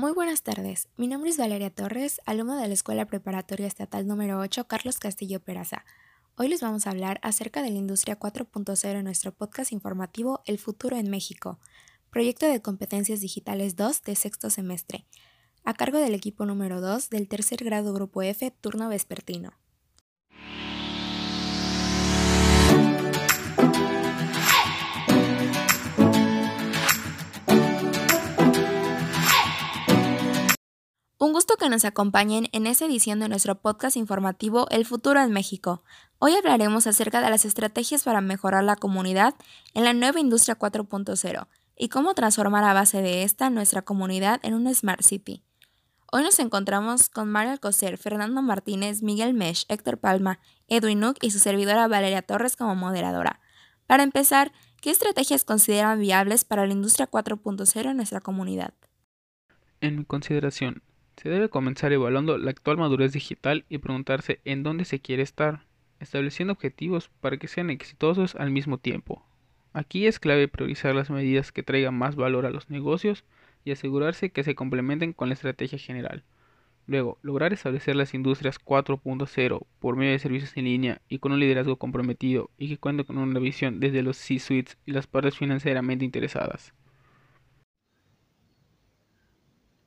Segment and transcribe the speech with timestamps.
[0.00, 4.38] Muy buenas tardes, mi nombre es Valeria Torres, alumna de la Escuela Preparatoria Estatal número
[4.38, 5.84] 8 Carlos Castillo Peraza.
[6.36, 10.58] Hoy les vamos a hablar acerca de la industria 4.0 en nuestro podcast informativo El
[10.58, 11.58] futuro en México,
[12.08, 15.04] proyecto de competencias digitales 2 de sexto semestre,
[15.64, 19.52] a cargo del equipo número 2 del tercer grado Grupo F, turno vespertino.
[31.40, 35.82] Gusto que nos acompañen en esta edición de nuestro podcast informativo El futuro en México.
[36.18, 39.34] Hoy hablaremos acerca de las estrategias para mejorar la comunidad
[39.72, 41.46] en la nueva industria 4.0
[41.78, 45.42] y cómo transformar a base de esta nuestra comunidad en una Smart City.
[46.12, 51.30] Hoy nos encontramos con Mario Alcocer, Fernando Martínez, Miguel Mesh, Héctor Palma, Edwin Nook y
[51.30, 53.40] su servidora Valeria Torres como moderadora.
[53.86, 54.52] Para empezar,
[54.82, 58.74] ¿qué estrategias consideran viables para la industria 4.0 en nuestra comunidad?
[59.80, 60.82] En mi consideración,
[61.16, 65.60] se debe comenzar evaluando la actual madurez digital y preguntarse en dónde se quiere estar,
[66.00, 69.24] estableciendo objetivos para que sean exitosos al mismo tiempo.
[69.72, 73.24] Aquí es clave priorizar las medidas que traigan más valor a los negocios
[73.64, 76.24] y asegurarse que se complementen con la estrategia general.
[76.86, 81.38] Luego, lograr establecer las industrias 4.0 por medio de servicios en línea y con un
[81.38, 86.04] liderazgo comprometido y que cuente con una visión desde los C-suites y las partes financieramente
[86.04, 86.72] interesadas.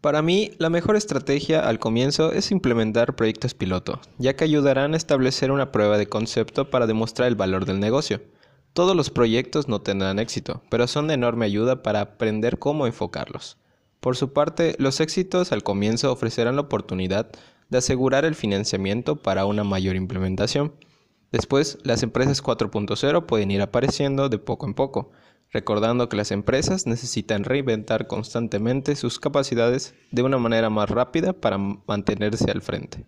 [0.00, 4.96] Para mí, la mejor estrategia al comienzo es implementar proyectos piloto, ya que ayudarán a
[4.96, 8.20] establecer una prueba de concepto para demostrar el valor del negocio.
[8.74, 13.58] Todos los proyectos no tendrán éxito, pero son de enorme ayuda para aprender cómo enfocarlos.
[13.98, 17.32] Por su parte, los éxitos al comienzo ofrecerán la oportunidad
[17.68, 20.74] de asegurar el financiamiento para una mayor implementación.
[21.32, 25.10] Después, las empresas 4.0 pueden ir apareciendo de poco en poco,
[25.50, 31.58] recordando que las empresas necesitan reinventar constantemente sus capacidades de una manera más rápida para
[31.58, 33.06] mantenerse al frente.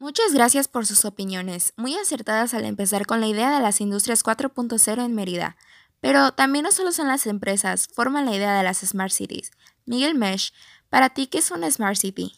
[0.00, 4.24] Muchas gracias por sus opiniones, muy acertadas al empezar con la idea de las industrias
[4.24, 5.56] 4.0 en Mérida.
[6.00, 9.50] Pero también no solo son las empresas, forman la idea de las Smart Cities.
[9.86, 10.52] Miguel Mesh,
[10.88, 12.37] para ti, ¿qué es una Smart City?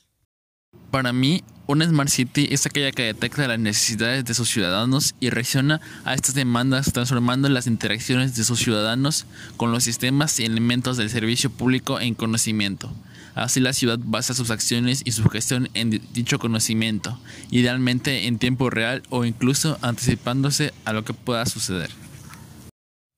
[0.90, 5.30] Para mí, una Smart City es aquella que detecta las necesidades de sus ciudadanos y
[5.30, 9.26] reacciona a estas demandas transformando las interacciones de sus ciudadanos
[9.56, 12.92] con los sistemas y elementos del servicio público en conocimiento.
[13.36, 17.20] Así la ciudad basa sus acciones y su gestión en dicho conocimiento,
[17.52, 21.90] idealmente en tiempo real o incluso anticipándose a lo que pueda suceder.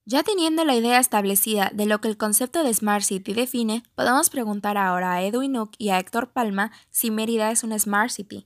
[0.04, 4.30] Ya teniendo la idea establecida de lo que el concepto de Smart City define, podemos
[4.30, 8.44] preguntar ahora a Edwin Nook y a Héctor Palma si Mérida es una Smart City.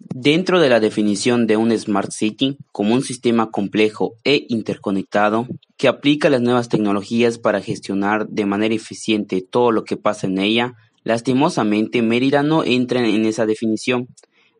[0.00, 5.46] Dentro de la definición de un Smart City como un sistema complejo e interconectado
[5.76, 10.38] que aplica las nuevas tecnologías para gestionar de manera eficiente todo lo que pasa en
[10.38, 10.72] ella,
[11.04, 14.08] lastimosamente Mérida no entra en esa definición.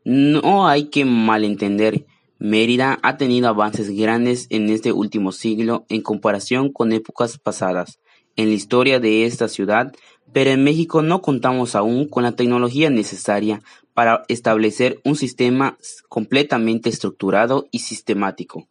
[0.04, 2.04] No hay que malentender
[2.38, 7.98] Mérida ha tenido avances grandes en este último siglo en comparación con épocas pasadas
[8.36, 9.94] en la historia de esta ciudad,
[10.32, 13.62] pero en México no contamos aún con la tecnología necesaria
[13.94, 15.78] para establecer un sistema
[16.10, 18.68] completamente estructurado y sistemático.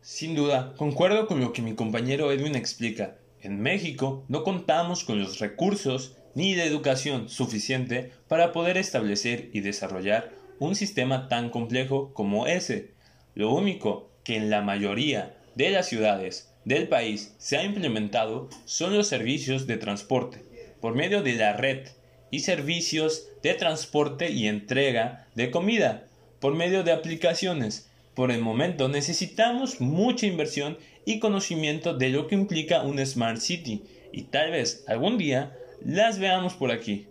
[0.00, 3.18] Sin duda, concuerdo con lo que mi compañero Edwin explica.
[3.42, 9.60] En México no contamos con los recursos ni de educación suficiente para poder establecer y
[9.60, 12.92] desarrollar un sistema tan complejo como ese.
[13.34, 18.96] Lo único que en la mayoría de las ciudades del país se ha implementado son
[18.96, 20.42] los servicios de transporte
[20.80, 21.88] por medio de la red
[22.30, 26.04] y servicios de transporte y entrega de comida
[26.40, 27.90] por medio de aplicaciones.
[28.14, 33.84] Por el momento necesitamos mucha inversión y conocimiento de lo que implica un Smart City
[34.12, 37.06] y tal vez algún día las veamos por aquí.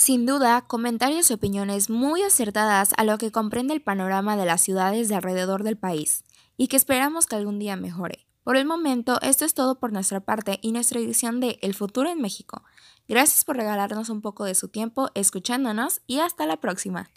[0.00, 4.62] Sin duda, comentarios y opiniones muy acertadas a lo que comprende el panorama de las
[4.62, 6.24] ciudades de alrededor del país
[6.56, 8.26] y que esperamos que algún día mejore.
[8.42, 12.08] Por el momento, esto es todo por nuestra parte y nuestra edición de El futuro
[12.08, 12.62] en México.
[13.08, 17.10] Gracias por regalarnos un poco de su tiempo escuchándonos y hasta la próxima.